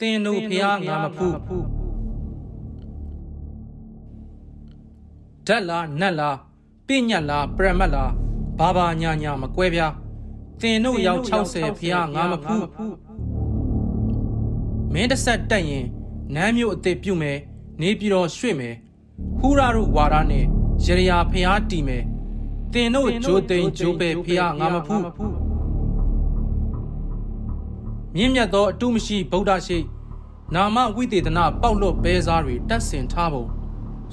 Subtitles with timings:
[0.00, 1.34] သင်တို့ဖျားငါမဖူး
[5.46, 6.36] ဓာတ်လားနတ်လား
[6.86, 8.12] ပြညတ်လားပရမတ်လား
[8.58, 9.92] ဘာဘာညာညာမကွဲပြား
[10.60, 12.64] သင်တို့ရောက်60ဖျားငါမဖူး
[14.92, 15.86] မင်းတစ်ဆက်တက်ရင်
[16.34, 17.38] နမ်းမျိုးအစ်စ်ပြုတ်မယ်
[17.80, 18.74] နေပြည်တော်ရွှေ့မယ်
[19.40, 20.44] ဟူရာတို့ဝါရနဲ့
[20.86, 22.04] ရရဖျားတီမယ်
[22.72, 25.02] တင်တို့ဂျိုးသိန်ဂျိုးပဲဖျားငါမဖူး
[28.16, 29.78] မြင့်မြတ်သောအတုမရှိဗုဒ္ဓရှိ
[30.54, 33.44] နာမဝိသေသနာပေါက်လွတ်ဘဲစားတွေတက်ဆင်ထားပုံ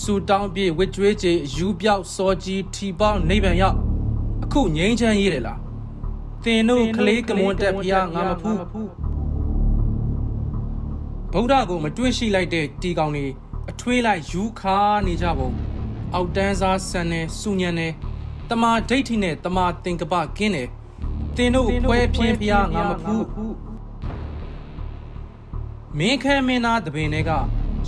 [0.00, 3.76] စူတောင်းပြေဝစ်ကြွေးကြေယူပြောက်စောကြီးထီပေါင်းနိဗ္ဗာန်ရောက်
[4.44, 5.58] အခုငြိမ်းချမ်းရေးတယ်လား
[6.44, 8.56] သင်တို့ကလေးကမွန်တက်ဖျားငါမဖူး
[11.32, 13.26] ဗုဒ္ဓကိုမတွေ့ရှိလိုက်တဲ့တီကောင်တွေ
[13.70, 15.50] အထွေးလိုက်ယူခါနေကြပုံ
[16.14, 17.88] အောက်တန်းစားဆန်နေစူညံနေ
[18.50, 20.68] တမာဒိဋ္ဌိနဲ့တမာသင်္ကပကင်းတယ်
[21.36, 23.24] တင်တို့ဖွဲပြင်းဖျားငါမဖူး
[25.98, 27.30] မင်းခဲမင်းသားတပင်တွေက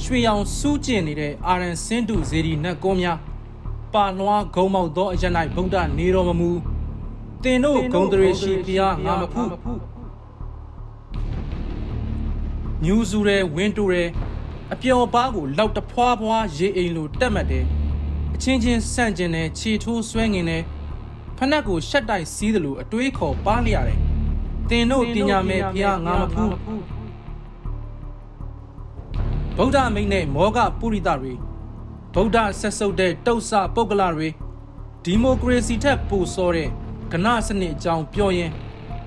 [0.03, 3.19] ရွှေရောင်စူးကျင်နေတဲ့အာရန်စင်းတူဇေဒီနတ်ကုန်းများ
[3.95, 6.51] ပါလွှားဂုံမောက်သောအရ၌ဗုဒ္ဓနေတော်မမူ
[7.45, 9.49] တင်တို့ဂုံတရေရှိဖျားငါမဖူး
[12.85, 14.05] ညူစုရဲဝင်းတူရဲ
[14.73, 17.65] အပျော်ပါးကိုလောက်တဖွာဖွာရေအိမ်လိုတက်မှတ်တယ်
[18.35, 20.63] အချင်းချင်းဆန့်ကျင်တယ်ခြေထိုးဆွဲငင်တယ်
[21.39, 23.99] ဖနက်ကိုရှက်တိုက်စီးတယ်လို့အတွေးခေါ်ပါလျရတယ်
[24.71, 26.51] တင်တို့ပညာမဲ့ဖျားငါမဖူး
[29.59, 31.35] ဗုဒ္ဓမိတ်နဲ့မောဂပုရိသတွေ
[32.15, 34.29] ဗုဒ္ဓဆက်ဆုပ်တဲ့တုတ်ဆပုဂ္ဂလတွေ
[35.05, 36.69] ဒီမိုကရေစီထက်ပိုစောတဲ့
[37.13, 38.51] ကဏစနစ်အကြောင်းပြောရင်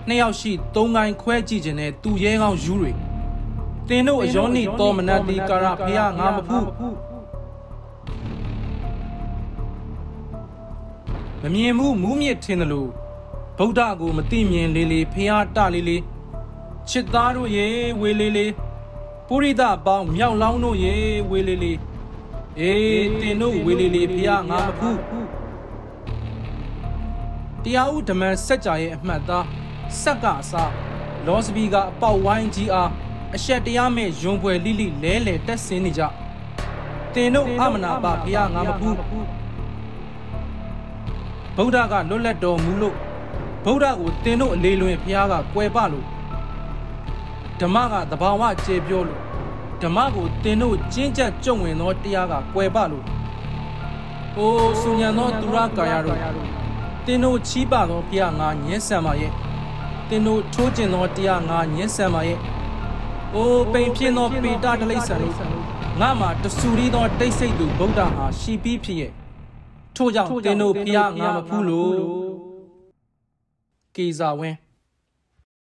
[0.07, 2.91] နှစ်ယောက်ရှိသုံးကိုင်းခွဲကြည့်ခြင်းနဲ့သူရဲကောင်းယူတွေ
[3.87, 6.65] တင်တို့အယောနိတော်မနတိကာရဖះငါမဖူး
[11.41, 12.89] မမြင်မှုမူးမြစ်ထင်တယ်လို့
[13.57, 16.01] ဗုဒ္ဓကိုမသိမြင်လေးလေးဖះတလေးလေး
[16.89, 17.67] ချစ်သားတို့ရေ
[18.01, 18.51] ဝေလေးလေး
[19.29, 20.95] ပုရိသပေါင်းမြောက်လောင်းတို့ရေ
[21.31, 21.79] ဝေလေးလေး
[22.59, 24.99] အေးတင်တို့ဝေလေးလေးဖះငါမဖူး
[27.63, 29.45] တရားဥဓမ္မစัจ जा ရဲ့အမှတ်သား
[30.01, 30.71] စက်ကအစား
[31.25, 32.89] လောစပီကအပေါက်ဝိုင်းကြီးအား
[33.35, 36.01] အရှက်တရားမဲ့ယွန်ပွဲလိလိလဲလဲတက်ဆင်းနေကြ
[37.13, 38.95] တင်တို့အမနာပဘုရားငါမဖူး
[41.55, 42.95] ဗုဒ္ဓကလွတ်လပ်တော်မူလို့
[43.65, 46.05] ဗုဒ္ဓကိုတင်တို့အလေးလွင်ဘုရားကကွယ်ပလို့
[47.59, 49.21] ဓမ္မကတဘာဝကျေပြောလို့
[49.81, 53.05] ဓမ္မကိုတင်တို့ကျင့်ကြံကြုံဝင်သောတရားကကွယ်ပလို့
[54.37, 56.19] အိုးဆုညံသောသူရကာယတို့
[57.05, 59.31] တင်တို့ချီးပါသောဘုရားငါညှင်းဆန်ပါရဲ့
[60.09, 62.39] တင်တို့ထိုးကျင်သောတရားငါညှင်းဆန်ပါရဲ့
[63.35, 65.35] အိုးပိန်ပြင်းသောပေတာတလိษံတို့
[66.01, 69.11] ငါမှာတဆူရီသောတိတ်ဆိတ်သူဗုဒ္ဓဟာရှီပြီးဖြစ်ရဲ့
[69.95, 71.93] ထို့ကြောင့်တင်တို့ဖျားငါမဖူးလို့
[73.95, 74.57] ကေဇာဝင်း